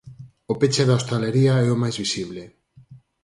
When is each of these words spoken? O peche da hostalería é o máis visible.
O 0.51 0.53
peche 0.59 0.83
da 0.87 0.97
hostalería 0.97 1.53
é 1.65 1.67
o 1.75 1.79
máis 1.83 1.95
visible. 2.03 2.43